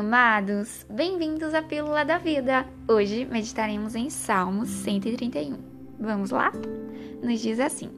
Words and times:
Amados, 0.00 0.86
bem-vindos 0.88 1.52
à 1.52 1.60
Pílula 1.60 2.06
da 2.06 2.16
Vida. 2.16 2.66
Hoje 2.88 3.26
meditaremos 3.26 3.94
em 3.94 4.08
Salmos 4.08 4.70
131. 4.70 5.58
Vamos 6.00 6.30
lá? 6.30 6.50
Nos 7.22 7.38
diz 7.38 7.60
assim: 7.60 7.90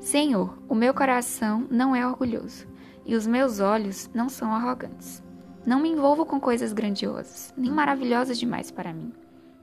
Senhor, 0.00 0.58
o 0.68 0.74
meu 0.74 0.92
coração 0.92 1.66
não 1.70 1.96
é 1.96 2.06
orgulhoso 2.06 2.66
e 3.06 3.14
os 3.14 3.26
meus 3.26 3.58
olhos 3.58 4.10
não 4.12 4.28
são 4.28 4.52
arrogantes. 4.52 5.22
Não 5.64 5.80
me 5.80 5.88
envolvo 5.88 6.26
com 6.26 6.38
coisas 6.38 6.74
grandiosas, 6.74 7.54
nem 7.56 7.70
maravilhosas 7.72 8.38
demais 8.38 8.70
para 8.70 8.92
mim. 8.92 9.10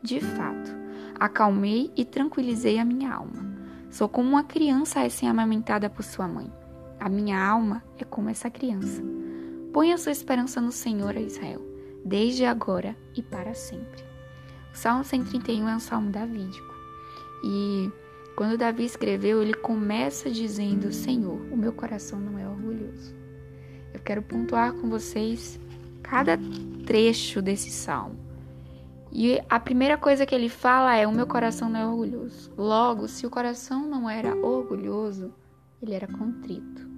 De 0.01 0.19
fato, 0.19 0.75
acalmei 1.19 1.91
e 1.95 2.03
tranquilizei 2.03 2.79
a 2.79 2.85
minha 2.85 3.13
alma. 3.13 3.45
Sou 3.91 4.09
como 4.09 4.27
uma 4.27 4.43
criança 4.43 5.01
recém-amamentada 5.01 5.91
por 5.91 6.01
sua 6.01 6.27
mãe. 6.27 6.51
A 6.99 7.07
minha 7.07 7.39
alma 7.39 7.83
é 7.99 8.03
como 8.03 8.31
essa 8.31 8.49
criança. 8.49 9.03
Ponha 9.77 9.95
sua 9.95 10.11
esperança 10.11 10.59
no 10.59 10.71
Senhor, 10.71 11.15
Israel, 11.17 11.61
desde 12.03 12.43
agora 12.43 12.97
e 13.15 13.21
para 13.21 13.53
sempre. 13.53 14.03
O 14.73 14.75
Salmo 14.75 15.03
131 15.03 15.69
é 15.69 15.75
um 15.75 15.79
salmo 15.79 16.09
davídico. 16.09 16.73
E 17.43 17.91
quando 18.35 18.57
Davi 18.57 18.85
escreveu, 18.85 19.39
ele 19.39 19.53
começa 19.53 20.31
dizendo: 20.31 20.91
Senhor, 20.91 21.39
o 21.51 21.55
meu 21.55 21.71
coração 21.71 22.19
não 22.19 22.39
é 22.39 22.49
orgulhoso. 22.49 23.13
Eu 23.93 23.99
quero 23.99 24.23
pontuar 24.23 24.73
com 24.73 24.89
vocês 24.89 25.59
cada 26.01 26.39
trecho 26.87 27.39
desse 27.39 27.69
salmo. 27.69 28.17
E 29.11 29.39
a 29.47 29.59
primeira 29.59 29.95
coisa 29.95 30.25
que 30.25 30.33
ele 30.33 30.49
fala 30.49 30.95
é: 30.95 31.05
O 31.05 31.11
meu 31.11 31.27
coração 31.27 31.69
não 31.69 31.79
é 31.79 31.85
orgulhoso. 31.85 32.51
Logo, 32.57 33.07
se 33.07 33.27
o 33.27 33.29
coração 33.29 33.87
não 33.87 34.09
era 34.09 34.35
orgulhoso, 34.35 35.31
ele 35.79 35.93
era 35.93 36.07
contrito. 36.07 36.89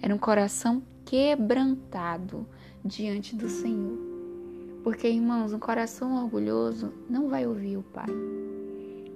Era 0.00 0.14
um 0.14 0.18
coração 0.18 0.84
quebrantado 1.04 2.46
diante 2.84 3.36
do 3.36 3.48
Senhor. 3.48 3.98
Porque, 4.82 5.08
irmãos, 5.08 5.52
um 5.52 5.58
coração 5.58 6.22
orgulhoso 6.24 6.92
não 7.08 7.28
vai 7.28 7.46
ouvir 7.46 7.76
o 7.76 7.82
Pai. 7.82 8.10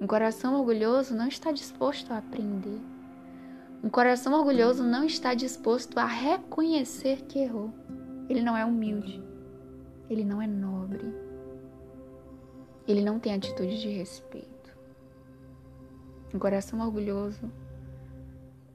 Um 0.00 0.06
coração 0.06 0.54
orgulhoso 0.54 1.14
não 1.14 1.26
está 1.26 1.50
disposto 1.50 2.12
a 2.12 2.18
aprender. 2.18 2.80
Um 3.82 3.88
coração 3.88 4.32
orgulhoso 4.34 4.84
não 4.84 5.04
está 5.04 5.34
disposto 5.34 5.98
a 5.98 6.06
reconhecer 6.06 7.22
que 7.22 7.38
errou. 7.38 7.72
Ele 8.28 8.42
não 8.42 8.56
é 8.56 8.64
humilde. 8.64 9.22
Ele 10.08 10.24
não 10.24 10.40
é 10.40 10.46
nobre. 10.46 11.14
Ele 12.86 13.02
não 13.02 13.18
tem 13.18 13.34
atitude 13.34 13.80
de 13.80 13.88
respeito. 13.88 14.76
Um 16.32 16.38
coração 16.38 16.80
orgulhoso 16.80 17.50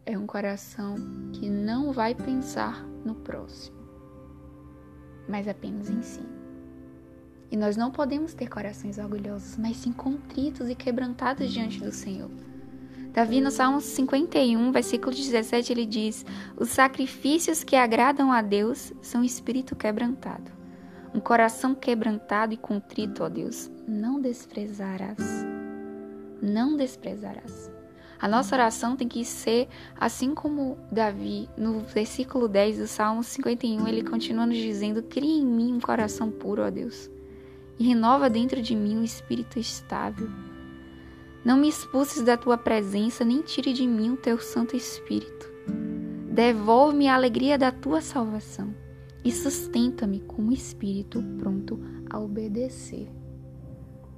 é 0.06 0.18
um 0.18 0.26
coração 0.26 0.96
que 1.34 1.50
não 1.50 1.92
vai 1.92 2.16
pensar 2.16 2.84
no 3.06 3.16
próximo, 3.16 3.78
mas 5.28 5.48
apenas 5.48 5.90
em 5.90 6.02
si. 6.02 6.26
E 7.52 7.58
nós 7.58 7.76
não 7.76 7.92
podemos 7.92 8.34
ter 8.34 8.48
corações 8.48 8.98
orgulhosos, 8.98 9.58
mas 9.58 9.78
sim 9.78 9.92
contritos 9.92 10.70
e 10.70 10.76
quebrantados 10.76 11.52
diante 11.52 11.80
do 11.82 11.92
Senhor. 11.92 12.32
Davi, 13.14 13.42
no 13.42 13.52
Salmo 13.52 13.82
51, 13.82 14.72
versículo 14.72 15.14
17, 15.14 15.74
ele 15.74 15.86
diz: 15.86 16.26
Os 16.56 16.70
sacrifícios 16.70 17.62
que 17.62 17.76
agradam 17.76 18.32
a 18.32 18.42
Deus 18.42 18.94
são 19.02 19.24
espírito 19.24 19.76
quebrantado. 19.76 20.52
Um 21.14 21.20
coração 21.20 21.76
quebrantado 21.76 22.54
e 22.54 22.58
contrito, 22.58 23.24
ó 23.24 23.30
Deus, 23.30 23.70
não 23.86 24.22
desprezarás. 24.22 25.18
Não 26.42 26.78
desprezarás. 26.78 27.71
A 28.22 28.28
nossa 28.28 28.54
oração 28.54 28.96
tem 28.96 29.08
que 29.08 29.26
ser 29.26 29.68
assim 30.00 30.36
como 30.36 30.78
Davi, 30.92 31.50
no 31.58 31.80
versículo 31.80 32.48
10 32.48 32.78
do 32.78 32.88
Salmo 32.88 33.24
51, 33.24 33.88
ele 33.88 34.04
continua 34.04 34.46
nos 34.46 34.58
dizendo: 34.58 35.02
Cria 35.02 35.42
em 35.42 35.46
mim 35.46 35.74
um 35.74 35.80
coração 35.80 36.30
puro, 36.30 36.62
ó 36.62 36.70
Deus, 36.70 37.10
e 37.80 37.84
renova 37.84 38.30
dentro 38.30 38.62
de 38.62 38.76
mim 38.76 38.96
um 38.96 39.04
espírito 39.04 39.58
estável. 39.58 40.30
Não 41.44 41.58
me 41.58 41.68
expulses 41.68 42.22
da 42.22 42.38
tua 42.38 42.60
presença, 42.60 43.26
nem 43.26 43.42
tire 43.42 43.74
de 43.74 43.88
mim 43.88 44.12
o 44.12 44.18
teu 44.18 44.38
Santo 44.38 44.76
Espírito. 44.76 45.52
Devolve-me 46.32 47.08
a 47.08 47.16
alegria 47.16 47.58
da 47.58 47.72
tua 47.72 48.02
salvação 48.02 48.72
e 49.26 49.32
sustenta-me 49.32 50.20
com 50.20 50.44
um 50.44 50.52
espírito 50.52 51.24
pronto 51.40 51.80
a 52.08 52.20
obedecer. 52.20 53.10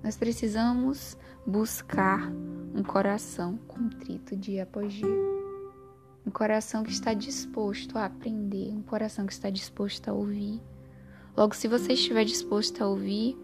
Nós 0.03 0.17
precisamos 0.17 1.17
buscar 1.47 2.29
um 2.73 2.81
coração 2.81 3.57
contrito 3.67 4.34
após 4.61 4.94
dia. 4.94 5.34
Um 6.25 6.31
coração 6.31 6.84
que 6.84 6.91
está 6.91 7.13
disposto 7.13 7.97
a 7.97 8.06
aprender, 8.06 8.73
um 8.73 8.81
coração 8.81 9.25
que 9.25 9.34
está 9.34 9.50
disposto 9.50 10.07
a 10.09 10.13
ouvir. 10.13 10.61
Logo, 11.38 11.53
se 11.53 11.67
você 11.67 11.94
estiver 11.94 12.23
disposto 12.23 12.81
a 12.81 12.88
ouvir, 12.88 13.38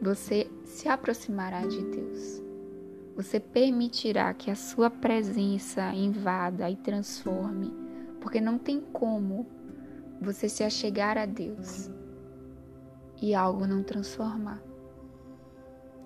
você 0.00 0.50
se 0.64 0.88
aproximará 0.88 1.66
de 1.66 1.82
Deus. 1.84 2.42
Você 3.14 3.38
permitirá 3.38 4.34
que 4.34 4.50
a 4.50 4.56
sua 4.56 4.90
presença 4.90 5.92
invada 5.94 6.68
e 6.68 6.76
transforme, 6.76 7.72
porque 8.20 8.40
não 8.40 8.58
tem 8.58 8.80
como 8.80 9.46
você 10.20 10.48
se 10.48 10.64
achegar 10.64 11.16
a 11.16 11.26
Deus 11.26 11.90
e 13.22 13.34
algo 13.34 13.66
não 13.66 13.84
transformar. 13.84 14.60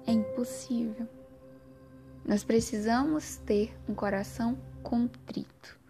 É 0.07 0.13
impossível. 0.13 1.09
Nós 2.29 2.45
precisamos 2.45 3.37
ter 3.37 3.75
um 3.89 3.95
coração 3.95 4.59
contrito, 4.83 5.81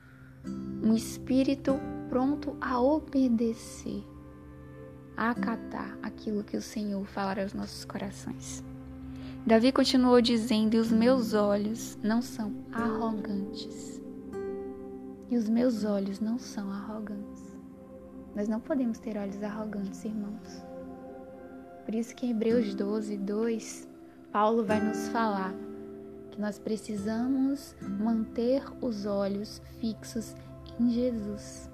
um 0.81 0.94
espírito 0.94 1.75
pronto 2.09 2.56
a 2.60 2.81
obedecer, 2.81 4.04
a 5.16 5.31
acatar 5.31 5.98
aquilo 6.00 6.44
que 6.44 6.56
o 6.56 6.62
Senhor 6.62 7.04
falar 7.06 7.41
aos 7.41 7.53
nossos 7.53 7.84
corações. 7.84 8.62
Davi 9.44 9.72
continuou 9.72 10.21
dizendo: 10.21 10.75
E 10.75 10.78
os 10.78 10.93
meus 10.93 11.34
olhos 11.34 11.98
não 12.04 12.22
são 12.22 12.54
arrogantes. 12.71 14.00
E 15.28 15.37
os 15.37 15.48
meus 15.48 15.82
olhos 15.82 16.21
não 16.21 16.38
são 16.38 16.71
arrogantes. 16.71 17.43
Nós 18.37 18.47
não 18.47 18.60
podemos 18.60 19.00
ter 19.00 19.19
olhos 19.19 19.43
arrogantes, 19.43 20.04
irmãos. 20.04 20.65
Por 21.84 21.97
isso 21.97 22.15
que 22.15 22.27
em 22.27 22.31
Hebreus 22.31 22.77
12, 22.77 23.16
2, 23.16 23.88
Paulo 24.31 24.65
vai 24.65 24.81
nos 24.81 25.09
falar 25.09 25.53
nós 26.38 26.59
precisamos 26.59 27.75
manter 27.82 28.62
os 28.81 29.04
olhos 29.04 29.60
fixos 29.81 30.37
em 30.78 30.91
Jesus. 30.91 31.69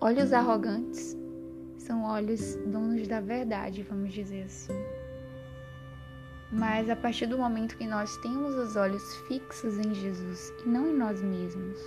Olhos 0.00 0.32
arrogantes 0.32 1.14
são 1.76 2.04
olhos 2.04 2.56
donos 2.66 3.06
da 3.06 3.20
verdade, 3.20 3.82
vamos 3.82 4.12
dizer 4.12 4.44
assim. 4.44 4.72
Mas 6.50 6.88
a 6.88 6.96
partir 6.96 7.26
do 7.26 7.36
momento 7.36 7.76
que 7.76 7.86
nós 7.86 8.16
temos 8.18 8.54
os 8.54 8.74
olhos 8.74 9.02
fixos 9.28 9.76
em 9.76 9.94
Jesus 9.94 10.50
e 10.64 10.68
não 10.68 10.88
em 10.88 10.96
nós 10.96 11.22
mesmos, 11.22 11.78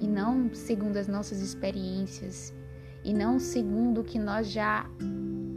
e 0.00 0.08
não 0.08 0.52
segundo 0.52 0.96
as 0.96 1.06
nossas 1.06 1.40
experiências, 1.40 2.52
e 3.04 3.14
não 3.14 3.38
segundo 3.38 4.00
o 4.00 4.04
que 4.04 4.18
nós 4.18 4.50
já 4.50 4.90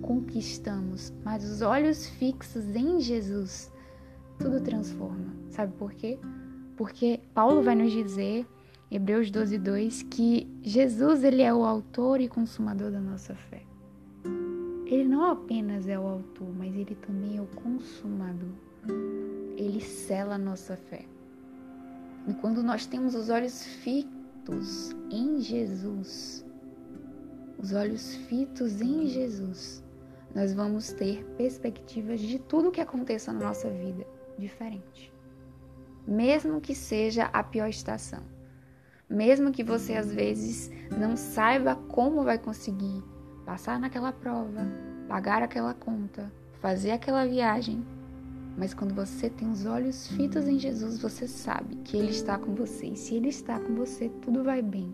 conquistamos, 0.04 1.12
mas 1.26 1.44
os 1.44 1.62
olhos 1.62 2.08
fixos 2.08 2.64
em 2.76 3.00
Jesus, 3.00 3.72
tudo 4.38 4.62
transforma. 4.62 5.34
Sabe 5.50 5.74
por 5.74 5.94
quê? 5.94 6.20
Porque 6.76 7.20
Paulo 7.34 7.64
vai 7.64 7.76
nos 7.76 7.92
dizer, 7.92 8.46
Hebreus 8.92 9.32
12, 9.32 9.58
2, 9.58 10.04
que 10.04 10.48
Jesus 10.62 11.24
ele 11.24 11.42
é 11.42 11.54
o 11.54 11.66
autor 11.66 12.22
e 12.22 12.28
consumador 12.28 12.92
da 12.92 13.00
nossa 13.00 13.36
fé. 13.36 13.64
Ele 14.86 15.04
não 15.04 15.26
apenas 15.26 15.88
é 15.88 16.00
o 16.00 16.08
autor, 16.08 16.48
mas 16.56 16.74
ele 16.76 16.96
também 16.96 17.38
é 17.38 17.42
o 17.42 17.48
consumador. 17.48 18.54
Ele 19.58 19.82
sela 19.82 20.36
a 20.36 20.38
nossa 20.38 20.78
fé. 20.78 21.06
E 22.28 22.34
quando 22.36 22.62
nós 22.62 22.86
temos 22.86 23.16
os 23.16 23.30
olhos 23.30 23.66
fitos 23.66 24.96
em 25.10 25.42
Jesus, 25.42 26.46
os 27.58 27.74
olhos 27.74 28.16
fitos 28.16 28.82
em 28.82 29.08
Jesus, 29.08 29.84
nós 30.34 30.54
vamos 30.54 30.92
ter 30.92 31.26
perspectivas 31.38 32.20
de 32.20 32.38
tudo 32.38 32.72
que 32.72 32.80
aconteça 32.80 33.34
na 33.34 33.48
nossa 33.48 33.70
vida 33.70 34.06
diferente. 34.38 35.14
Mesmo 36.08 36.62
que 36.62 36.74
seja 36.74 37.26
a 37.34 37.44
pior 37.44 37.68
estação. 37.68 38.24
Mesmo 39.10 39.52
que 39.52 39.64
você 39.64 39.96
às 39.96 40.14
vezes 40.14 40.70
não 40.98 41.16
saiba 41.16 41.76
como 41.76 42.24
vai 42.24 42.38
conseguir 42.38 43.04
passar 43.46 43.80
naquela 43.80 44.12
prova, 44.12 44.68
pagar 45.08 45.42
aquela 45.42 45.74
conta, 45.74 46.32
fazer 46.60 46.92
aquela 46.92 47.26
viagem, 47.26 47.86
mas 48.58 48.74
quando 48.74 48.94
você 48.94 49.30
tem 49.30 49.50
os 49.52 49.66
olhos 49.66 50.08
fitos 50.08 50.48
em 50.48 50.58
Jesus, 50.58 51.00
você 51.00 51.28
sabe 51.28 51.76
que 51.84 51.96
Ele 51.96 52.10
está 52.10 52.40
com 52.40 52.56
você. 52.56 52.88
E 52.88 52.96
se 52.98 53.14
Ele 53.14 53.30
está 53.30 53.60
com 53.60 53.76
você, 53.76 54.10
tudo 54.22 54.44
vai 54.44 54.64
bem. 54.64 54.94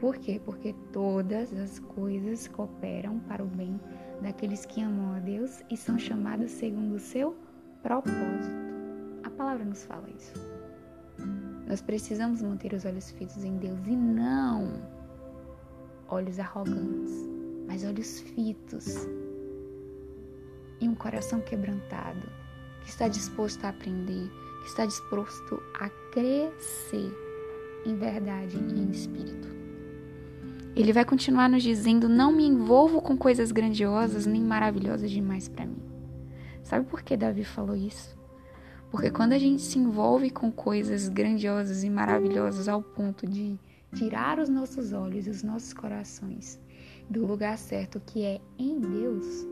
Por 0.00 0.16
quê? 0.16 0.40
Porque 0.42 0.74
todas 0.90 1.52
as 1.52 1.78
coisas 1.78 2.48
cooperam 2.48 3.20
para 3.20 3.44
o 3.44 3.46
bem 3.46 3.78
daqueles 4.22 4.64
que 4.64 4.82
amam 4.82 5.14
a 5.14 5.20
Deus 5.20 5.62
e 5.70 5.76
são 5.76 5.98
chamados 5.98 6.50
segundo 6.50 6.94
o 6.94 6.98
seu 6.98 7.36
propósito. 7.82 8.62
A 9.24 9.30
palavra 9.30 9.64
nos 9.64 9.84
fala 9.84 10.08
isso. 10.10 10.32
Nós 11.66 11.80
precisamos 11.80 12.42
manter 12.42 12.72
os 12.72 12.84
olhos 12.84 13.10
fitos 13.12 13.44
em 13.44 13.56
Deus 13.56 13.86
e 13.86 13.96
não 13.96 14.82
olhos 16.08 16.38
arrogantes, 16.38 17.12
mas 17.66 17.84
olhos 17.84 18.20
fitos 18.20 18.96
e 20.80 20.88
um 20.88 20.94
coração 20.94 21.40
quebrantado, 21.40 22.28
que 22.82 22.90
está 22.90 23.08
disposto 23.08 23.64
a 23.64 23.68
aprender, 23.70 24.28
que 24.62 24.68
está 24.68 24.84
disposto 24.84 25.62
a 25.78 25.88
crescer 26.12 27.12
em 27.86 27.96
verdade 27.96 28.56
e 28.56 28.80
em 28.80 28.90
espírito. 28.90 29.48
Ele 30.74 30.92
vai 30.92 31.04
continuar 31.04 31.48
nos 31.48 31.62
dizendo: 31.62 32.08
Não 32.08 32.32
me 32.32 32.46
envolvo 32.46 33.00
com 33.00 33.16
coisas 33.16 33.52
grandiosas 33.52 34.26
nem 34.26 34.42
maravilhosas 34.42 35.10
demais 35.10 35.48
para 35.48 35.66
mim. 35.66 35.91
Sabe 36.62 36.86
por 36.86 37.02
que 37.02 37.16
Davi 37.16 37.44
falou 37.44 37.76
isso? 37.76 38.16
Porque 38.90 39.10
quando 39.10 39.32
a 39.32 39.38
gente 39.38 39.62
se 39.62 39.78
envolve 39.78 40.30
com 40.30 40.52
coisas 40.52 41.08
grandiosas 41.08 41.82
e 41.82 41.90
maravilhosas 41.90 42.68
ao 42.68 42.82
ponto 42.82 43.26
de 43.26 43.58
tirar 43.94 44.38
os 44.38 44.48
nossos 44.48 44.92
olhos 44.92 45.26
e 45.26 45.30
os 45.30 45.42
nossos 45.42 45.72
corações 45.72 46.60
do 47.08 47.26
lugar 47.26 47.56
certo 47.58 48.00
que 48.04 48.24
é 48.24 48.40
em 48.58 48.78
Deus, 48.78 49.46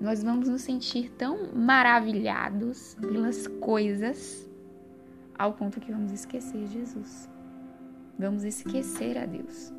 nós 0.00 0.22
vamos 0.22 0.48
nos 0.48 0.62
sentir 0.62 1.10
tão 1.10 1.52
maravilhados 1.52 2.96
pelas 3.00 3.46
coisas 3.46 4.48
ao 5.36 5.52
ponto 5.52 5.80
que 5.80 5.92
vamos 5.92 6.12
esquecer 6.12 6.66
Jesus. 6.66 7.28
Vamos 8.18 8.44
esquecer 8.44 9.18
a 9.18 9.26
Deus. 9.26 9.72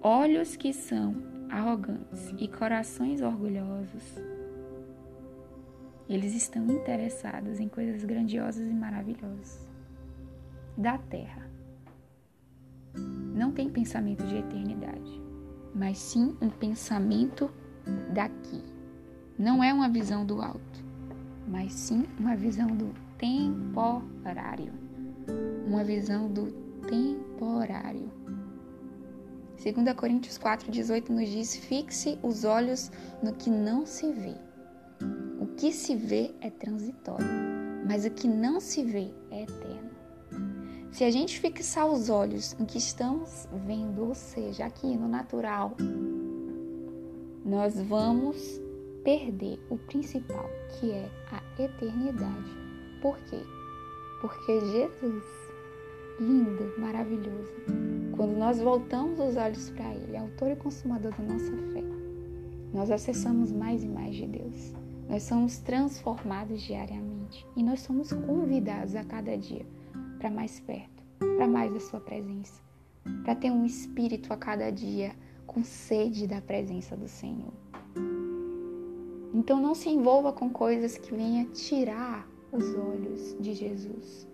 Olhos 0.00 0.56
que 0.56 0.72
são 0.72 1.14
arrogantes 1.48 2.34
e 2.38 2.48
corações 2.48 3.20
orgulhosos, 3.20 4.02
eles 6.14 6.34
estão 6.34 6.64
interessados 6.66 7.60
em 7.60 7.68
coisas 7.68 8.04
grandiosas 8.04 8.66
e 8.68 8.74
maravilhosas 8.74 9.66
da 10.76 10.98
terra. 10.98 11.48
Não 13.34 13.52
tem 13.52 13.70
pensamento 13.70 14.26
de 14.26 14.36
eternidade, 14.36 15.22
mas 15.74 15.98
sim 15.98 16.36
um 16.40 16.50
pensamento 16.50 17.50
daqui. 18.12 18.62
Não 19.38 19.64
é 19.64 19.72
uma 19.72 19.88
visão 19.88 20.24
do 20.24 20.42
alto, 20.42 20.84
mas 21.48 21.72
sim 21.72 22.04
uma 22.18 22.36
visão 22.36 22.68
do 22.68 22.92
temporário. 23.16 24.72
Uma 25.66 25.82
visão 25.82 26.30
do 26.30 26.52
temporário. 26.88 28.10
2 29.62 29.96
Coríntios 29.96 30.38
4,18 30.38 31.08
nos 31.08 31.28
diz: 31.28 31.56
fixe 31.56 32.18
os 32.22 32.44
olhos 32.44 32.90
no 33.22 33.32
que 33.32 33.48
não 33.48 33.86
se 33.86 34.12
vê. 34.12 34.51
O 35.52 35.54
que 35.54 35.70
se 35.70 35.94
vê 35.94 36.34
é 36.40 36.48
transitório, 36.48 37.26
mas 37.86 38.06
o 38.06 38.10
que 38.10 38.26
não 38.26 38.58
se 38.58 38.82
vê 38.82 39.10
é 39.30 39.42
eterno. 39.42 39.90
Se 40.90 41.04
a 41.04 41.10
gente 41.10 41.38
fixar 41.38 41.86
os 41.86 42.08
olhos 42.08 42.56
no 42.58 42.64
que 42.64 42.78
estamos 42.78 43.46
vendo, 43.66 44.08
ou 44.08 44.14
seja, 44.14 44.64
aqui 44.64 44.96
no 44.96 45.06
natural, 45.06 45.76
nós 47.44 47.78
vamos 47.82 48.60
perder 49.04 49.60
o 49.68 49.76
principal, 49.76 50.48
que 50.70 50.90
é 50.90 51.08
a 51.30 51.62
eternidade. 51.62 52.50
Por 53.02 53.16
quê? 53.18 53.38
Porque 54.22 54.58
Jesus, 54.58 55.24
lindo, 56.18 56.72
maravilhoso, 56.78 57.52
quando 58.16 58.38
nós 58.38 58.58
voltamos 58.58 59.20
os 59.20 59.36
olhos 59.36 59.68
para 59.70 59.94
Ele, 59.94 60.16
autor 60.16 60.50
e 60.50 60.56
consumador 60.56 61.12
da 61.12 61.24
nossa 61.24 61.52
fé, 61.72 61.84
nós 62.72 62.90
acessamos 62.90 63.52
mais 63.52 63.84
e 63.84 63.88
mais 63.88 64.16
de 64.16 64.26
Deus. 64.26 64.81
Nós 65.12 65.24
somos 65.24 65.58
transformados 65.58 66.62
diariamente 66.62 67.46
e 67.54 67.62
nós 67.62 67.80
somos 67.80 68.14
convidados 68.14 68.96
a 68.96 69.04
cada 69.04 69.36
dia 69.36 69.66
para 70.16 70.30
mais 70.30 70.58
perto, 70.58 71.04
para 71.36 71.46
mais 71.46 71.70
da 71.70 71.80
Sua 71.80 72.00
presença, 72.00 72.62
para 73.22 73.34
ter 73.34 73.50
um 73.50 73.66
espírito 73.66 74.32
a 74.32 74.38
cada 74.38 74.72
dia 74.72 75.14
com 75.46 75.62
sede 75.62 76.26
da 76.26 76.40
presença 76.40 76.96
do 76.96 77.06
Senhor. 77.06 77.52
Então 79.34 79.60
não 79.60 79.74
se 79.74 79.90
envolva 79.90 80.32
com 80.32 80.48
coisas 80.48 80.96
que 80.96 81.14
venham 81.14 81.44
tirar 81.52 82.26
os 82.50 82.74
olhos 82.74 83.36
de 83.38 83.52
Jesus. 83.52 84.26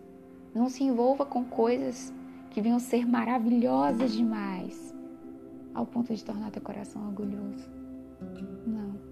Não 0.54 0.68
se 0.68 0.84
envolva 0.84 1.26
com 1.26 1.44
coisas 1.44 2.14
que 2.50 2.62
venham 2.62 2.78
ser 2.78 3.04
maravilhosas 3.04 4.12
demais 4.12 4.94
ao 5.74 5.84
ponto 5.84 6.14
de 6.14 6.24
tornar 6.24 6.52
teu 6.52 6.62
coração 6.62 7.04
orgulhoso. 7.08 7.68
Não. 8.64 9.07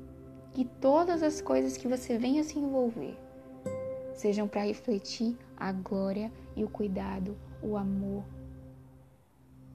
Que 0.56 0.64
todas 0.64 1.22
as 1.22 1.42
coisas 1.42 1.76
que 1.76 1.86
você 1.86 2.16
venha 2.16 2.42
se 2.42 2.58
envolver 2.58 3.14
sejam 4.14 4.48
para 4.48 4.62
refletir 4.62 5.36
a 5.54 5.70
glória 5.70 6.32
e 6.56 6.64
o 6.64 6.68
cuidado, 6.70 7.36
o 7.62 7.76
amor 7.76 8.24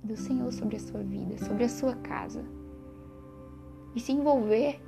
do 0.04 0.18
Senhor 0.18 0.52
sobre 0.52 0.78
a 0.78 0.80
sua 0.80 1.04
vida, 1.04 1.38
sobre 1.38 1.66
a 1.66 1.70
sua 1.70 1.94
casa. 1.98 2.44
E 3.94 4.00
se 4.00 4.12
envolver 4.12 4.82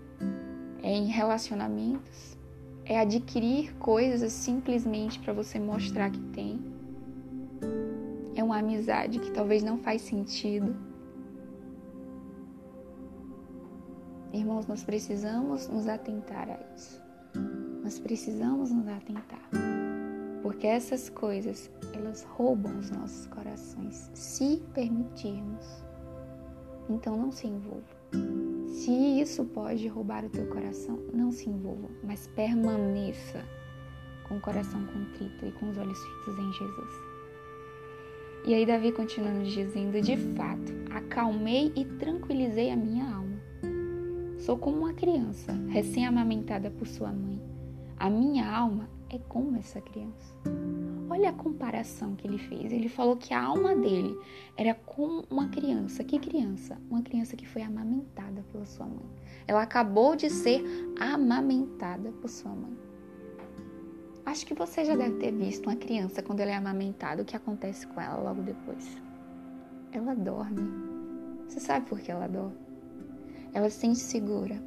em 0.81 1.05
relacionamentos 1.05 2.35
é 2.85 2.99
adquirir 2.99 3.75
coisas 3.75 4.33
simplesmente 4.33 5.19
para 5.19 5.31
você 5.31 5.59
mostrar 5.59 6.09
que 6.09 6.21
tem. 6.31 6.59
É 8.35 8.43
uma 8.43 8.57
amizade 8.57 9.19
que 9.19 9.29
talvez 9.29 9.61
não 9.61 9.77
faz 9.77 10.01
sentido. 10.01 10.75
Irmãos, 14.33 14.65
nós 14.65 14.83
precisamos 14.83 15.67
nos 15.67 15.87
atentar 15.87 16.49
a 16.49 16.57
isso. 16.75 16.99
Nós 17.83 17.99
precisamos 17.99 18.71
nos 18.71 18.87
atentar. 18.87 19.47
Porque 20.41 20.65
essas 20.65 21.07
coisas, 21.07 21.69
elas 21.93 22.23
roubam 22.23 22.79
os 22.79 22.89
nossos 22.89 23.27
corações, 23.27 24.09
se 24.15 24.59
permitirmos. 24.73 25.83
Então 26.89 27.15
não 27.15 27.31
se 27.31 27.45
envolva. 27.45 27.95
Se 28.69 28.91
isso 29.21 29.45
pode 29.45 29.87
roubar 29.87 30.25
o 30.25 30.29
teu 30.29 30.47
coração, 30.47 30.99
não 31.13 31.31
se 31.31 31.47
envolva, 31.47 31.87
mas 32.03 32.25
permaneça 32.35 33.39
com 34.27 34.37
o 34.37 34.41
coração 34.41 34.83
contrito 34.87 35.45
e 35.45 35.51
com 35.51 35.69
os 35.69 35.77
olhos 35.77 35.99
fixos 35.99 36.39
em 36.39 36.53
Jesus. 36.53 37.13
E 38.45 38.53
aí 38.55 38.65
Davi 38.65 38.91
continua 38.91 39.31
nos 39.31 39.53
dizendo: 39.53 40.01
De 40.01 40.17
fato, 40.35 40.73
acalmei 40.91 41.71
e 41.75 41.85
tranquilizei 41.85 42.71
a 42.71 42.75
minha 42.75 43.05
alma. 43.05 43.22
Sou 44.45 44.57
como 44.57 44.79
uma 44.79 44.93
criança 44.93 45.53
recém-amamentada 45.69 46.69
por 46.69 46.85
sua 46.85 47.13
mãe. 47.13 47.41
A 47.97 48.09
minha 48.09 48.45
alma 48.45 48.89
é 49.09 49.17
como 49.17 49.55
essa 49.55 49.79
criança. 49.79 50.35
Olha 51.09 51.29
a 51.29 51.33
comparação 51.33 52.13
que 52.13 52.27
ele 52.27 52.37
fez. 52.37 52.73
Ele 52.73 52.89
falou 52.89 53.15
que 53.15 53.33
a 53.33 53.41
alma 53.41 53.73
dele 53.73 54.19
era 54.57 54.73
como 54.73 55.23
uma 55.29 55.47
criança. 55.47 56.03
Que 56.03 56.19
criança? 56.19 56.77
Uma 56.89 57.01
criança 57.01 57.37
que 57.37 57.47
foi 57.47 57.61
amamentada 57.61 58.43
pela 58.51 58.65
sua 58.65 58.85
mãe. 58.85 59.09
Ela 59.47 59.61
acabou 59.61 60.13
de 60.13 60.29
ser 60.29 60.61
amamentada 60.99 62.11
por 62.11 62.29
sua 62.29 62.51
mãe. 62.51 62.77
Acho 64.25 64.45
que 64.45 64.53
você 64.53 64.83
já 64.83 64.97
deve 64.97 65.19
ter 65.19 65.31
visto 65.31 65.67
uma 65.67 65.77
criança 65.77 66.21
quando 66.21 66.41
ela 66.41 66.51
é 66.51 66.55
amamentada, 66.55 67.21
o 67.21 67.25
que 67.25 67.37
acontece 67.37 67.87
com 67.87 68.01
ela 68.01 68.21
logo 68.21 68.41
depois. 68.41 68.97
Ela 69.93 70.13
dorme. 70.13 70.69
Você 71.47 71.61
sabe 71.61 71.87
por 71.87 72.01
que 72.01 72.11
ela 72.11 72.27
dorme? 72.27 72.62
Ela 73.53 73.69
se 73.69 73.79
sente 73.79 73.99
segura. 73.99 74.61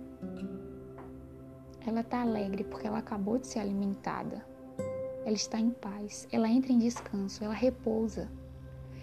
Ela 1.86 2.00
está 2.00 2.22
alegre 2.22 2.64
porque 2.64 2.86
ela 2.86 2.98
acabou 2.98 3.38
de 3.38 3.46
ser 3.46 3.60
alimentada 3.60 4.44
ela 5.26 5.34
está 5.34 5.58
em 5.58 5.70
paz, 5.70 6.28
ela 6.30 6.48
entra 6.48 6.72
em 6.72 6.78
descanso, 6.78 7.42
ela 7.42 7.52
repousa. 7.52 8.30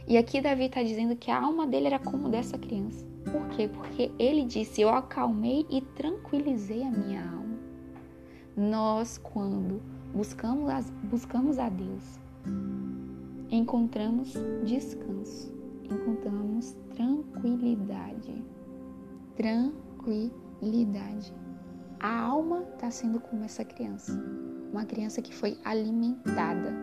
E 0.08 0.18
aqui 0.18 0.40
Davi 0.40 0.64
está 0.66 0.82
dizendo 0.82 1.18
que 1.18 1.30
a 1.30 1.44
alma 1.44 1.68
dele 1.68 1.88
era 1.88 2.00
como 2.00 2.30
dessa 2.30 2.58
criança. 2.58 3.06
Por 3.30 3.50
quê? 3.50 3.68
Porque 3.68 4.10
ele 4.18 4.46
disse: 4.46 4.82
Eu 4.82 4.90
acalmei 4.90 5.66
e 5.70 5.82
tranquilizei 5.82 6.82
a 6.82 6.90
minha 6.90 7.30
alma. 7.30 7.60
Nós, 8.56 9.18
quando 9.18 9.82
buscamos, 10.14 10.70
as, 10.70 10.90
buscamos 11.04 11.60
a 11.60 11.68
Deus, 11.68 12.18
encontramos 13.52 14.34
descanso, 14.64 15.54
encontramos 15.84 16.74
tranquilidade. 16.96 18.42
Tranquilidade. 19.36 21.34
A 22.00 22.20
alma 22.20 22.64
está 22.74 22.92
sendo 22.92 23.20
como 23.20 23.44
essa 23.44 23.64
criança 23.64 24.12
uma 24.74 24.86
criança 24.86 25.22
que 25.22 25.34
foi 25.34 25.56
alimentada. 25.64 26.74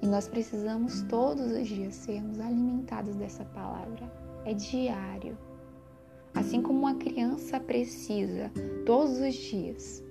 E 0.00 0.06
nós 0.06 0.28
precisamos 0.28 1.02
todos 1.02 1.50
os 1.50 1.66
dias 1.66 1.94
sermos 1.94 2.38
alimentados 2.38 3.16
dessa 3.16 3.44
palavra. 3.46 4.10
É 4.44 4.54
diário. 4.54 5.36
Assim 6.34 6.62
como 6.62 6.78
uma 6.78 6.94
criança 6.94 7.60
precisa 7.60 8.50
todos 8.86 9.18
os 9.18 9.34
dias 9.34 10.02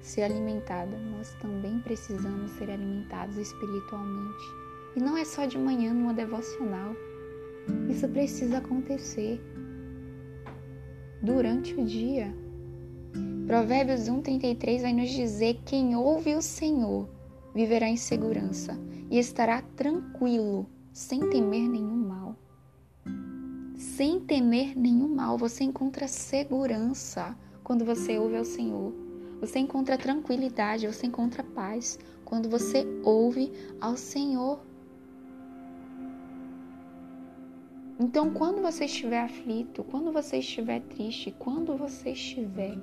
ser 0.00 0.22
alimentada, 0.22 0.96
nós 1.10 1.34
também 1.42 1.80
precisamos 1.80 2.52
ser 2.52 2.70
alimentados 2.70 3.36
espiritualmente. 3.36 4.44
E 4.94 5.00
não 5.00 5.16
é 5.16 5.24
só 5.24 5.44
de 5.46 5.58
manhã 5.58 5.92
numa 5.92 6.14
devocional. 6.14 6.94
Isso 7.90 8.08
precisa 8.08 8.58
acontecer 8.58 9.40
durante 11.22 11.74
o 11.74 11.84
dia. 11.84 12.34
Provérbios 13.46 14.08
1,33 14.08 14.82
vai 14.82 14.92
nos 14.92 15.10
dizer: 15.10 15.60
quem 15.64 15.94
ouve 15.96 16.34
o 16.34 16.42
Senhor 16.42 17.08
viverá 17.54 17.88
em 17.88 17.96
segurança 17.96 18.78
e 19.10 19.18
estará 19.18 19.62
tranquilo, 19.62 20.66
sem 20.92 21.30
temer 21.30 21.68
nenhum 21.68 21.96
mal. 21.96 22.36
sem 23.76 24.20
temer 24.20 24.76
nenhum 24.76 25.08
mal. 25.08 25.38
Você 25.38 25.64
encontra 25.64 26.08
segurança 26.08 27.36
quando 27.62 27.84
você 27.84 28.18
ouve 28.18 28.36
ao 28.36 28.44
Senhor. 28.44 28.92
Você 29.40 29.58
encontra 29.58 29.96
tranquilidade, 29.98 30.86
você 30.86 31.06
encontra 31.06 31.44
paz 31.44 31.98
quando 32.24 32.48
você 32.48 32.86
ouve 33.04 33.52
ao 33.80 33.96
Senhor. 33.96 34.60
Então, 37.98 38.30
quando 38.30 38.60
você 38.60 38.84
estiver 38.84 39.20
aflito, 39.20 39.82
quando 39.82 40.12
você 40.12 40.38
estiver 40.38 40.80
triste, 40.80 41.34
quando 41.38 41.76
você 41.76 42.10
estiver 42.10 42.76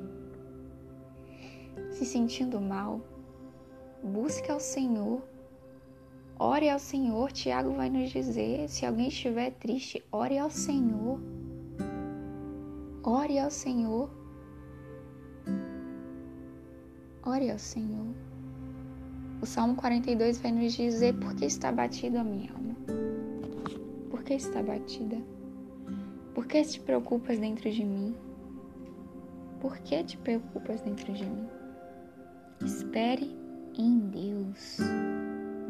se 1.91 2.03
sentindo 2.05 2.59
mal, 2.59 2.99
busque 4.03 4.51
ao 4.51 4.59
Senhor. 4.59 5.21
Ore 6.39 6.67
ao 6.67 6.79
Senhor. 6.79 7.31
Tiago 7.31 7.73
vai 7.73 7.89
nos 7.91 8.09
dizer: 8.09 8.67
se 8.67 8.85
alguém 8.85 9.07
estiver 9.07 9.51
triste, 9.51 10.03
ore 10.11 10.37
ao 10.37 10.49
Senhor. 10.49 11.19
Ore 13.03 13.37
ao 13.37 13.51
Senhor. 13.51 14.09
Ore 17.23 17.51
ao 17.51 17.59
Senhor. 17.59 18.15
O 19.41 19.45
Salmo 19.45 19.75
42 19.75 20.39
vai 20.41 20.51
nos 20.51 20.73
dizer: 20.73 21.13
por 21.19 21.35
que 21.35 21.45
está 21.45 21.71
batida 21.71 22.21
a 22.21 22.23
minha 22.23 22.51
alma? 22.51 22.72
Por 24.23 24.27
que 24.27 24.35
está 24.35 24.63
batida? 24.63 25.17
Por 26.33 26.47
que 26.47 26.63
te 26.63 26.79
preocupas 26.79 27.37
dentro 27.39 27.69
de 27.69 27.83
mim? 27.83 28.15
Por 29.59 29.77
que 29.79 30.01
te 30.01 30.17
preocupas 30.17 30.79
dentro 30.79 31.11
de 31.11 31.25
mim? 31.25 31.45
Espere 32.65 33.35
em 33.77 33.99
Deus. 33.99 34.79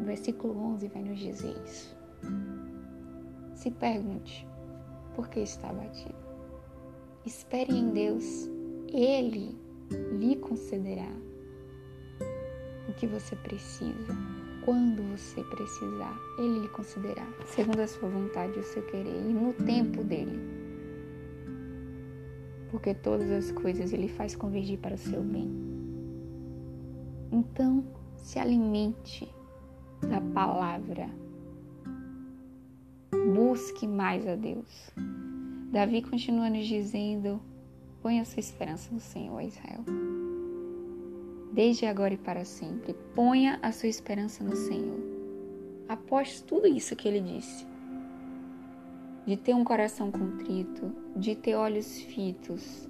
O 0.00 0.04
versículo 0.04 0.56
11 0.56 0.86
vai 0.86 1.02
nos 1.02 1.18
dizer 1.18 1.56
isso. 1.66 1.96
Se 3.56 3.72
pergunte, 3.72 4.46
por 5.16 5.28
que 5.28 5.40
está 5.40 5.70
abatido? 5.70 6.14
Espere 7.26 7.76
em 7.76 7.90
Deus, 7.90 8.48
Ele 8.86 9.58
lhe 10.20 10.36
concederá 10.36 11.10
o 12.88 12.92
que 12.92 13.08
você 13.08 13.34
precisa 13.34 14.14
quando 14.64 15.02
você 15.02 15.44
precisar, 15.44 16.18
Ele 16.38 16.60
lhe 16.60 16.68
concederá, 16.68 17.26
segundo 17.46 17.80
a 17.80 17.86
sua 17.86 18.08
vontade 18.08 18.56
e 18.56 18.60
o 18.60 18.64
seu 18.64 18.82
querer, 18.86 19.14
e 19.14 19.32
no 19.32 19.52
tempo 19.52 20.02
dele. 20.02 20.40
Porque 22.70 22.94
todas 22.94 23.30
as 23.30 23.52
coisas 23.52 23.92
Ele 23.92 24.08
faz 24.08 24.34
convergir 24.34 24.78
para 24.78 24.94
o 24.94 24.98
seu 24.98 25.22
bem. 25.22 25.50
Então, 27.30 27.84
se 28.16 28.38
alimente 28.38 29.28
da 30.08 30.20
palavra. 30.20 31.10
Busque 33.34 33.86
mais 33.86 34.26
a 34.26 34.34
Deus. 34.34 34.90
Davi 35.70 36.02
continua 36.02 36.48
nos 36.48 36.66
dizendo: 36.66 37.40
ponha 38.02 38.24
sua 38.24 38.40
esperança 38.40 38.92
no 38.92 39.00
Senhor, 39.00 39.40
Israel 39.40 39.84
desde 41.54 41.86
agora 41.86 42.14
e 42.14 42.18
para 42.18 42.44
sempre. 42.44 42.94
Ponha 43.14 43.60
a 43.62 43.70
sua 43.70 43.88
esperança 43.88 44.42
no 44.42 44.56
Senhor. 44.56 44.98
Após 45.88 46.40
tudo 46.40 46.66
isso 46.66 46.96
que 46.96 47.06
ele 47.06 47.20
disse, 47.20 47.64
de 49.24 49.36
ter 49.36 49.54
um 49.54 49.62
coração 49.62 50.10
contrito, 50.10 50.92
de 51.14 51.36
ter 51.36 51.54
olhos 51.54 52.00
fitos, 52.00 52.88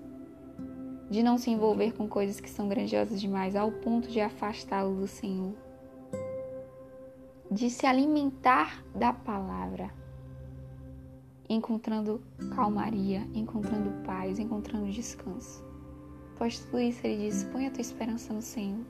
de 1.11 1.23
não 1.23 1.37
se 1.37 1.50
envolver 1.50 1.92
com 1.92 2.09
coisas 2.09 2.40
que 2.40 2.49
são 2.49 2.66
grandiosas 2.66 3.21
demais 3.21 3.54
ao 3.54 3.71
ponto 3.71 4.09
de 4.09 4.21
afastá-lo 4.21 4.97
do 4.97 5.06
Senhor, 5.06 5.54
de 7.50 7.68
se 7.68 7.87
alimentar 7.87 8.83
da 8.94 9.12
palavra, 9.12 9.90
encontrando 11.49 12.23
calmaria, 12.56 13.28
encontrando 13.35 14.02
paz, 14.04 14.38
encontrando 14.38 14.90
descanso. 14.90 15.74
Após 16.35 16.59
tudo 16.59 16.81
isso, 16.81 17.07
ele 17.07 17.29
diz: 17.29 17.45
Põe 17.45 17.67
a 17.67 17.71
tua 17.71 17.81
esperança 17.81 18.33
no 18.33 18.43
Senhor. 18.43 18.85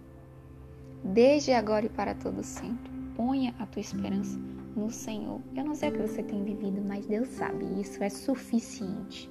Desde 1.05 1.53
agora 1.53 1.85
e 1.85 1.91
para 1.91 2.15
todo 2.15 2.43
sempre. 2.43 2.91
Ponha 3.15 3.55
a 3.59 3.67
tua 3.67 3.81
esperança 3.81 4.39
no 4.75 4.91
Senhor. 4.91 5.41
Eu 5.55 5.65
não 5.65 5.75
sei 5.75 5.91
o 5.91 5.93
que 5.93 5.99
você 5.99 6.23
tem 6.23 6.43
vivido, 6.43 6.83
mas 6.83 7.07
Deus 7.07 7.29
sabe, 7.29 7.65
isso 7.81 8.03
é 8.03 8.09
suficiente. 8.09 9.31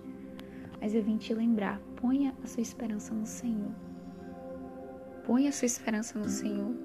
Mas 0.79 0.93
eu 0.93 1.03
vim 1.03 1.17
te 1.17 1.34
lembrar: 1.34 1.79
ponha 1.96 2.34
a 2.43 2.48
sua 2.48 2.62
esperança 2.62 3.13
no 3.13 3.25
Senhor. 3.25 3.72
Ponha 5.25 5.50
a 5.50 5.51
sua 5.51 5.65
esperança 5.65 6.20
no 6.20 6.29
Senhor. 6.29 6.75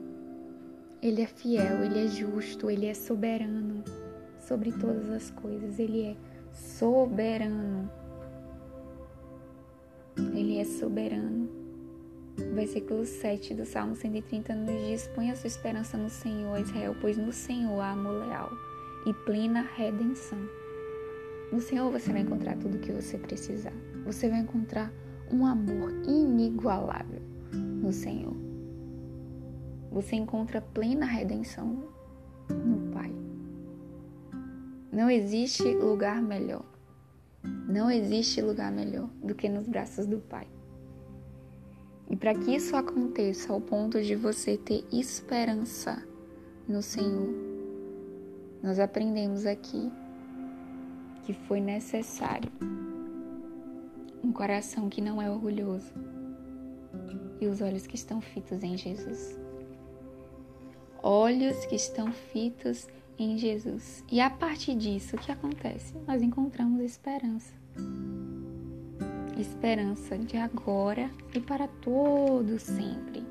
Ele 1.02 1.22
é 1.22 1.26
fiel, 1.26 1.84
ele 1.84 2.06
é 2.06 2.08
justo, 2.08 2.70
ele 2.70 2.86
é 2.86 2.94
soberano 2.94 3.84
sobre 4.40 4.72
todas 4.72 5.10
as 5.10 5.30
coisas. 5.30 5.78
Ele 5.78 6.06
é 6.06 6.16
soberano. 6.52 7.90
Ele 10.34 10.58
é 10.58 10.64
soberano. 10.64 11.48
Versículo 12.54 13.04
7 13.04 13.54
do 13.54 13.64
Salmo 13.64 13.96
130 13.96 14.54
nos 14.54 14.86
diz: 14.86 15.08
Põe 15.14 15.30
a 15.30 15.36
sua 15.36 15.48
esperança 15.48 15.96
no 15.96 16.08
Senhor, 16.08 16.58
Israel, 16.58 16.94
pois 17.00 17.16
no 17.16 17.32
Senhor 17.32 17.80
há 17.80 17.90
amor 17.90 18.26
leal 18.26 18.50
e 19.06 19.12
plena 19.24 19.62
redenção. 19.76 20.38
No 21.52 21.60
Senhor 21.60 21.90
você 21.90 22.12
vai 22.12 22.22
encontrar 22.22 22.56
tudo 22.56 22.76
o 22.76 22.80
que 22.80 22.92
você 22.92 23.16
precisar. 23.16 23.72
Você 24.04 24.28
vai 24.28 24.40
encontrar 24.40 24.92
um 25.32 25.46
amor 25.46 25.90
inigualável 26.06 27.22
no 27.52 27.92
Senhor. 27.92 28.36
Você 29.90 30.16
encontra 30.16 30.60
plena 30.60 31.06
redenção 31.06 31.88
no 32.50 32.92
Pai. 32.92 33.12
Não 34.92 35.10
existe 35.10 35.64
lugar 35.74 36.20
melhor. 36.22 36.64
Não 37.68 37.90
existe 37.90 38.40
lugar 38.40 38.72
melhor 38.72 39.08
do 39.22 39.34
que 39.34 39.48
nos 39.48 39.66
braços 39.66 40.06
do 40.06 40.18
Pai. 40.18 40.46
E 42.10 42.16
para 42.16 42.34
que 42.34 42.54
isso 42.54 42.74
aconteça 42.74 43.52
ao 43.52 43.60
ponto 43.60 44.02
de 44.02 44.14
você 44.14 44.56
ter 44.56 44.84
esperança 44.90 46.02
no 46.66 46.82
Senhor, 46.82 47.28
nós 48.62 48.78
aprendemos 48.78 49.44
aqui 49.44 49.90
que 51.24 51.34
foi 51.34 51.60
necessário 51.60 52.50
um 54.24 54.32
coração 54.32 54.88
que 54.88 55.00
não 55.00 55.20
é 55.20 55.30
orgulhoso 55.30 55.92
e 57.40 57.46
os 57.46 57.60
olhos 57.60 57.86
que 57.86 57.96
estão 57.96 58.20
fitos 58.20 58.62
em 58.62 58.76
Jesus. 58.76 59.38
Olhos 61.02 61.64
que 61.66 61.76
estão 61.76 62.10
fitos 62.10 62.88
em 63.18 63.36
Jesus. 63.36 64.04
E 64.10 64.20
a 64.20 64.30
partir 64.30 64.74
disso, 64.74 65.16
o 65.16 65.18
que 65.18 65.32
acontece? 65.32 65.94
Nós 66.06 66.22
encontramos 66.22 66.80
esperança. 66.80 67.52
Esperança 69.36 70.16
de 70.16 70.36
agora 70.36 71.10
e 71.34 71.40
para 71.40 71.68
todo 71.68 72.58
sempre. 72.58 73.24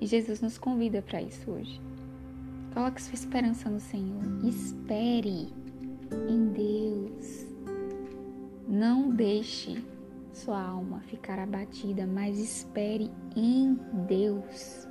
E 0.00 0.06
Jesus 0.06 0.40
nos 0.40 0.56
convida 0.58 1.02
para 1.02 1.20
isso 1.20 1.50
hoje. 1.50 1.80
Coloque 2.72 3.02
sua 3.02 3.14
esperança 3.14 3.68
no 3.68 3.80
Senhor. 3.80 4.22
Espere 4.44 5.48
em 6.28 6.52
Deus. 6.52 7.46
Não 8.68 9.10
deixe 9.10 9.82
sua 10.32 10.62
alma 10.62 11.00
ficar 11.00 11.38
abatida, 11.38 12.06
mas 12.06 12.38
espere 12.38 13.10
em 13.36 13.74
Deus. 14.06 14.86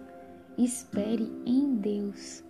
Espere 0.58 1.32
em 1.46 1.76
Deus. 1.76 2.44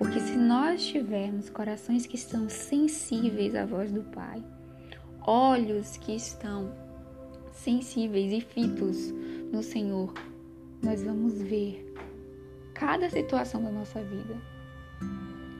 Porque 0.00 0.18
se 0.18 0.34
nós 0.34 0.82
tivermos 0.82 1.50
corações 1.50 2.06
que 2.06 2.16
estão 2.16 2.48
sensíveis 2.48 3.54
à 3.54 3.66
voz 3.66 3.92
do 3.92 4.02
Pai, 4.02 4.42
olhos 5.26 5.98
que 5.98 6.16
estão 6.16 6.72
sensíveis 7.52 8.32
e 8.32 8.40
fitos 8.40 9.12
no 9.52 9.62
Senhor, 9.62 10.14
nós 10.82 11.02
vamos 11.02 11.42
ver 11.42 11.92
cada 12.72 13.10
situação 13.10 13.62
da 13.62 13.70
nossa 13.70 14.02
vida 14.02 14.38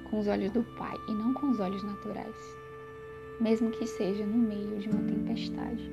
com 0.09 0.21
os 0.21 0.27
olhos 0.27 0.51
do 0.53 0.63
Pai 0.63 0.97
e 1.07 1.13
não 1.13 1.35
com 1.35 1.51
os 1.51 1.61
olhos 1.61 1.85
naturais, 1.85 2.57
mesmo 3.39 3.71
que 3.71 3.87
seja 3.87 4.25
no 4.25 4.39
meio 4.39 4.79
de 4.79 4.89
uma 4.89 5.03
tempestade. 5.03 5.93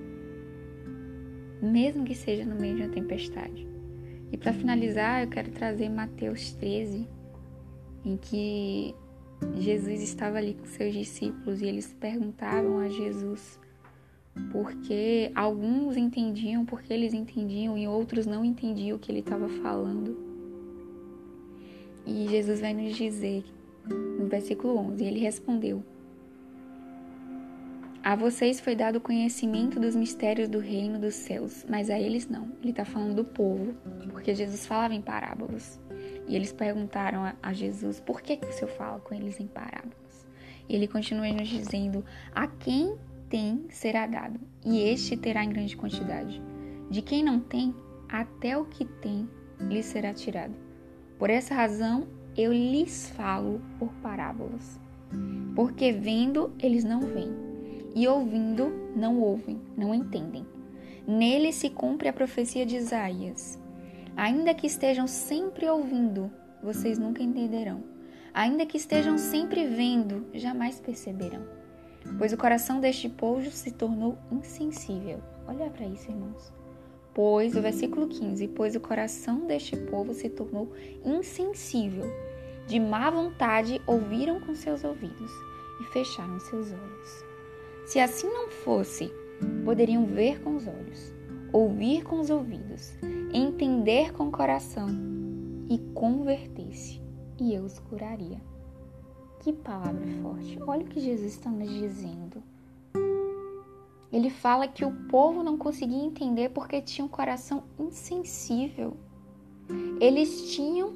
Mesmo 1.62 2.06
que 2.06 2.16
seja 2.16 2.46
no 2.46 2.56
meio 2.56 2.78
de 2.78 2.84
uma 2.84 2.94
tempestade. 2.94 3.68
E 4.32 4.38
para 4.38 4.54
finalizar, 4.54 5.24
eu 5.24 5.28
quero 5.28 5.52
trazer 5.52 5.90
Mateus 5.90 6.54
13, 6.54 7.06
em 8.08 8.18
que 8.18 8.96
Jesus 9.58 10.02
estava 10.02 10.38
ali 10.38 10.54
com 10.54 10.66
seus 10.66 10.94
discípulos 10.94 11.62
e 11.62 11.66
eles 11.66 11.94
perguntavam 12.00 12.80
a 12.80 12.90
Jesus 12.90 13.60
porque 14.52 15.32
alguns 15.36 15.98
entendiam 15.98 16.66
porque 16.66 16.94
eles 16.94 17.14
entendiam 17.14 17.78
e 17.78 17.88
outros 17.88 18.26
não 18.26 18.46
entendiam 18.46 18.96
o 18.96 19.00
que 19.00 19.12
ele 19.12 19.20
estava 19.20 19.50
falando. 19.50 20.18
E 22.06 22.28
Jesus 22.30 22.62
vai 22.62 22.74
nos 22.74 22.96
dizer 22.96 23.44
no 23.88 24.28
versículo 24.28 24.78
11, 24.78 25.04
ele 25.04 25.20
respondeu: 25.20 25.84
A 28.04 28.16
vocês 28.16 28.60
foi 28.60 28.76
dado 28.76 29.02
conhecimento 29.02 29.80
dos 29.80 29.96
mistérios 29.96 30.48
do 30.48 30.60
reino 30.60 31.00
dos 31.00 31.16
céus, 31.16 31.66
mas 31.70 31.90
a 31.90 32.00
eles 32.00 32.28
não. 32.28 32.52
Ele 32.62 32.72
está 32.72 32.86
falando 32.86 33.16
do 33.16 33.26
povo, 33.26 33.74
porque 34.12 34.34
Jesus 34.34 34.66
falava 34.66 34.94
em 34.94 35.02
parábolas. 35.02 35.80
E 36.28 36.36
eles 36.36 36.52
perguntaram 36.52 37.34
a, 37.42 37.54
Jesus 37.54 38.00
por 38.00 38.22
que, 38.22 38.38
que 38.38 38.48
o 38.48 38.52
Senhor 38.52 38.72
fala 38.72 39.00
com 39.00 39.16
eles 39.16 39.40
em 39.40 39.48
parábolas. 39.48 40.28
E 40.68 40.76
ele 40.76 40.88
continua 40.88 41.32
nos 41.32 41.48
dizendo: 41.48 42.04
A 42.34 42.48
quem 42.48 42.96
tem 43.30 43.66
será 43.70 44.06
dado, 44.06 44.40
e 44.66 44.82
este 44.82 45.16
terá 45.16 45.44
em 45.44 45.50
grande 45.50 45.76
quantidade. 45.76 46.42
De 46.90 47.02
quem 47.02 47.24
não 47.24 47.40
tem, 47.40 47.74
até 48.10 48.58
o 48.58 48.66
que 48.66 48.86
tem 48.86 49.30
lhe 49.60 49.82
será 49.84 50.14
tirado. 50.14 50.54
Por 51.18 51.30
essa 51.30 51.56
razão 51.56 52.08
eu 52.36 52.54
lhes 52.54 53.10
falo 53.10 53.62
por 53.80 53.90
parábolas. 53.96 54.80
Porque 55.56 55.92
vendo 55.92 56.54
eles 56.60 56.84
não 56.84 57.02
veem, 57.02 57.34
e 57.96 58.08
ouvindo 58.08 58.70
não 58.96 59.20
ouvem, 59.20 59.60
não 59.76 59.94
entendem. 59.94 60.46
Nele 61.08 61.54
se 61.54 61.70
cumpre 61.70 62.10
a 62.10 62.14
profecia 62.14 62.66
de 62.66 62.76
Isaías. 62.76 63.58
Ainda 64.18 64.52
que 64.56 64.66
estejam 64.66 65.06
sempre 65.06 65.70
ouvindo, 65.70 66.32
vocês 66.64 66.98
nunca 66.98 67.22
entenderão. 67.22 67.84
Ainda 68.34 68.66
que 68.66 68.76
estejam 68.76 69.16
sempre 69.16 69.68
vendo, 69.68 70.26
jamais 70.34 70.80
perceberão. 70.80 71.44
Pois 72.18 72.34
o 72.34 72.38
coração 72.38 72.80
deste 72.80 73.08
povo 73.08 73.52
se 73.52 73.70
tornou 73.70 74.18
insensível. 74.32 75.22
Olha 75.48 75.70
para 75.70 75.86
isso, 75.86 76.10
irmãos. 76.10 76.52
Pois, 77.14 77.56
o 77.56 77.62
versículo 77.62 78.08
15: 78.08 78.48
Pois 78.48 78.76
o 78.76 78.80
coração 78.80 79.46
deste 79.46 79.78
povo 79.78 80.16
se 80.16 80.30
tornou 80.30 80.74
insensível. 81.06 82.12
De 82.66 82.80
má 82.80 83.12
vontade 83.12 83.80
ouviram 83.86 84.40
com 84.40 84.56
seus 84.56 84.84
ouvidos 84.84 85.32
e 85.80 85.84
fecharam 85.94 86.40
seus 86.40 86.72
olhos. 86.72 87.26
Se 87.86 88.00
assim 88.00 88.28
não 88.28 88.50
fosse, 88.50 89.14
poderiam 89.64 90.08
ver 90.08 90.42
com 90.42 90.56
os 90.56 90.68
olhos, 90.68 91.14
ouvir 91.54 92.04
com 92.04 92.20
os 92.20 92.32
ouvidos, 92.32 92.98
entender 93.34 94.14
com 94.14 94.28
o 94.28 94.32
coração 94.32 94.88
e 95.70 95.78
converter-se, 95.94 97.02
e 97.40 97.54
eu 97.54 97.64
os 97.64 97.80
curaria. 97.80 98.42
Que 99.40 99.54
palavra 99.54 100.06
forte! 100.22 100.58
Olha 100.66 100.84
o 100.84 100.88
que 100.88 101.00
Jesus 101.00 101.34
está 101.34 101.50
nos 101.50 101.70
dizendo. 101.70 102.42
Ele 104.12 104.30
fala 104.30 104.68
que 104.68 104.86
o 104.86 104.92
povo 105.08 105.44
não 105.44 105.58
conseguia 105.58 106.04
entender 106.04 106.50
porque 106.50 106.82
tinha 106.82 107.06
um 107.06 107.10
coração 107.10 107.64
insensível. 107.78 108.96
Eles 110.00 110.54
tinham 110.54 110.94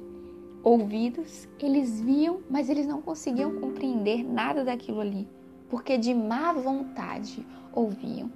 ouvidos, 0.64 1.46
eles 1.58 2.00
viam, 2.00 2.40
mas 2.48 2.70
eles 2.70 2.86
não 2.86 3.02
conseguiam 3.02 3.60
compreender 3.60 4.24
nada 4.24 4.64
daquilo 4.64 5.00
ali, 5.00 5.28
porque 5.68 5.98
de 5.98 6.14
má 6.14 6.52
vontade 6.52 7.44
ouviam 7.72 8.30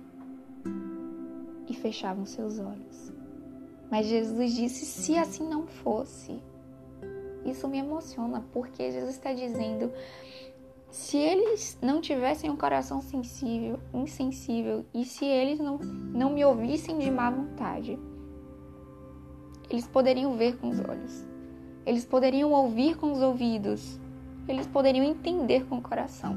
e 1.68 1.74
fechavam 1.74 2.26
seus 2.26 2.58
olhos. 2.58 3.15
Mas 3.90 4.06
Jesus 4.06 4.54
disse: 4.54 4.84
se 4.84 5.16
assim 5.16 5.48
não 5.48 5.66
fosse, 5.66 6.40
isso 7.44 7.68
me 7.68 7.78
emociona, 7.78 8.44
porque 8.52 8.90
Jesus 8.90 9.14
está 9.14 9.32
dizendo 9.32 9.92
se 10.90 11.18
eles 11.18 11.78
não 11.82 12.00
tivessem 12.00 12.48
um 12.48 12.56
coração 12.56 13.00
sensível, 13.02 13.78
insensível, 13.92 14.84
e 14.94 15.04
se 15.04 15.24
eles 15.24 15.58
não, 15.58 15.78
não 15.78 16.30
me 16.30 16.44
ouvissem 16.44 16.98
de 16.98 17.10
má 17.10 17.30
vontade, 17.30 17.98
eles 19.68 19.86
poderiam 19.86 20.36
ver 20.36 20.56
com 20.56 20.70
os 20.70 20.80
olhos, 20.80 21.26
eles 21.84 22.04
poderiam 22.04 22.52
ouvir 22.52 22.96
com 22.96 23.12
os 23.12 23.20
ouvidos, 23.20 24.00
eles 24.48 24.66
poderiam 24.66 25.04
entender 25.04 25.66
com 25.66 25.78
o 25.78 25.82
coração, 25.82 26.36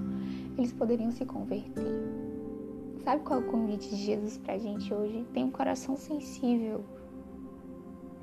eles 0.57 0.73
poderiam 0.73 1.11
se 1.11 1.25
converter. 1.25 2.19
Sabe 3.03 3.23
qual 3.23 3.39
é 3.39 3.43
o 3.43 3.47
convite 3.49 3.89
de 3.89 3.95
Jesus 3.95 4.37
para 4.37 4.55
a 4.55 4.57
gente 4.57 4.93
hoje? 4.93 5.25
Tem 5.33 5.45
um 5.45 5.51
coração 5.51 5.95
sensível. 5.95 6.83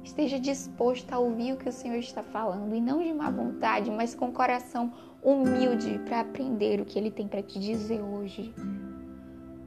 Esteja 0.07 0.39
disposto 0.39 1.13
a 1.13 1.19
ouvir 1.19 1.53
o 1.53 1.57
que 1.57 1.69
o 1.69 1.73
Senhor 1.73 1.97
está 1.97 2.23
falando 2.23 2.73
e 2.77 2.81
não 2.81 3.03
de 3.03 3.13
má 3.13 3.29
vontade, 3.29 3.91
mas 3.91 4.15
com 4.15 4.31
coração 4.31 4.93
humilde 5.21 5.99
para 6.05 6.21
aprender 6.21 6.81
o 6.81 6.85
que 6.85 6.97
ele 6.97 7.11
tem 7.11 7.27
para 7.27 7.43
te 7.43 7.59
dizer 7.59 8.01
hoje, 8.01 8.55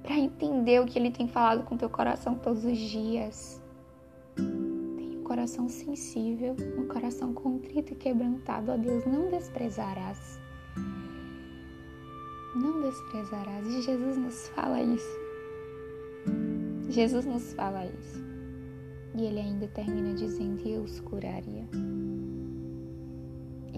para 0.02 0.18
entender 0.18 0.80
o 0.80 0.86
que 0.86 0.98
ele 0.98 1.12
tem 1.12 1.28
falado 1.28 1.66
com 1.66 1.76
teu 1.76 1.90
coração 1.90 2.36
todos 2.36 2.64
os 2.64 2.78
dias. 2.78 3.62
Tenha 4.38 5.20
um 5.20 5.24
coração 5.26 5.68
sensível, 5.68 6.56
um 6.78 6.88
coração 6.88 7.34
contrito 7.34 7.92
e 7.92 7.98
quebrantado 7.98 8.72
a 8.72 8.78
Deus, 8.78 9.06
não 9.06 9.30
desprezarás. 9.30 10.40
Não 12.56 12.82
desprezarás. 12.82 13.68
E 13.68 13.82
Jesus 13.82 14.16
nos 14.16 14.48
fala 14.48 14.82
isso. 14.82 15.20
Jesus 16.88 17.26
nos 17.26 17.54
fala 17.54 17.86
isso. 17.86 18.29
E 19.16 19.24
ele 19.24 19.40
ainda 19.40 19.68
termina 19.68 20.14
dizendo: 20.14 20.68
Eu 20.68 20.84
os 20.84 21.00
curaria 21.00 21.68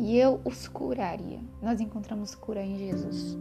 e 0.01 0.17
eu 0.17 0.41
os 0.43 0.67
curaria. 0.67 1.39
Nós 1.61 1.79
encontramos 1.79 2.33
cura 2.33 2.63
em 2.63 2.75
Jesus. 2.75 3.37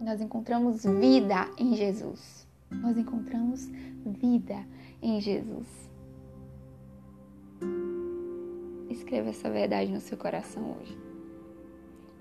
Nós 0.00 0.20
encontramos 0.20 0.84
vida 0.84 1.50
em 1.58 1.74
Jesus. 1.74 2.46
Nós 2.70 2.96
encontramos 2.96 3.68
vida 4.04 4.64
em 5.02 5.20
Jesus. 5.20 5.66
Escreva 8.88 9.30
essa 9.30 9.50
verdade 9.50 9.90
no 9.90 10.00
seu 10.00 10.16
coração 10.16 10.76
hoje. 10.80 10.96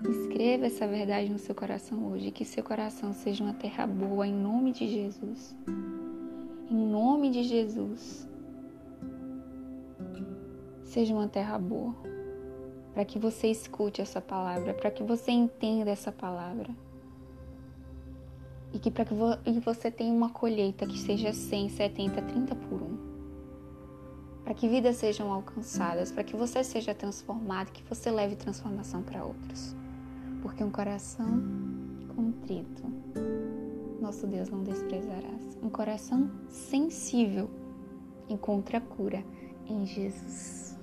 Escreva 0.10 0.66
essa 0.66 0.88
verdade 0.88 1.30
no 1.30 1.38
seu 1.38 1.54
coração 1.54 2.12
hoje. 2.12 2.32
Que 2.32 2.44
seu 2.46 2.64
coração 2.64 3.14
seja 3.14 3.44
uma 3.44 3.54
terra 3.54 3.86
boa 3.86 4.26
em 4.26 4.34
nome 4.34 4.72
de 4.72 4.88
Jesus. 4.88 5.56
Em 6.76 6.88
nome 6.88 7.30
de 7.30 7.42
Jesus. 7.42 8.28
Seja 10.84 11.14
uma 11.14 11.30
terra 11.30 11.58
boa 11.58 11.96
para 12.94 13.06
que 13.06 13.18
você 13.18 13.48
escute 13.48 14.02
essa 14.02 14.20
palavra, 14.20 14.74
para 14.74 14.92
que 14.92 15.02
você 15.02 15.32
entenda 15.32 15.90
essa 15.90 16.12
palavra. 16.12 16.68
E 18.74 18.80
que 18.80 18.92
para 18.92 19.06
que 19.06 19.14
vo 19.14 19.38
e 19.46 19.58
você 19.62 19.90
tenha 19.90 20.14
uma 20.14 20.30
colheita 20.30 20.86
que 20.86 21.00
seja 21.00 21.32
100, 21.32 21.70
70, 21.70 22.22
30 22.22 22.56
por 22.56 22.82
um. 22.82 22.98
Para 24.44 24.54
que 24.54 24.68
vidas 24.68 24.98
sejam 24.98 25.32
alcançadas, 25.32 26.12
para 26.12 26.26
que 26.26 26.36
você 26.36 26.62
seja 26.62 26.94
transformado, 26.94 27.72
que 27.72 27.84
você 27.84 28.12
leve 28.12 28.36
transformação 28.36 29.02
para 29.02 29.24
outros. 29.24 29.74
Porque 30.42 30.62
um 30.62 30.72
coração 30.72 31.42
contrito, 32.14 32.84
nosso 34.06 34.28
Deus 34.28 34.50
não 34.50 34.63
desprezarás. 34.63 35.58
Um 35.63 35.70
coração 35.70 36.30
sensível 36.48 37.50
encontra 38.30 38.80
cura 38.80 39.26
em 39.65 39.84
Jesus. 39.84 40.75